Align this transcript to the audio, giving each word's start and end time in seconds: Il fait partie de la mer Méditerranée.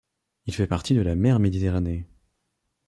Il 0.47 0.55
fait 0.55 0.65
partie 0.65 0.95
de 0.95 1.01
la 1.01 1.13
mer 1.15 1.37
Méditerranée. 1.37 2.07